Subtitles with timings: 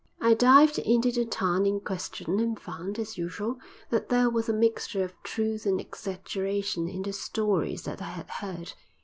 [0.19, 3.59] I dived into the town in question and found, as usual,
[3.91, 8.27] that there was a mixture of truth and exaggeration in the stories that I had
[8.27, 8.73] heard.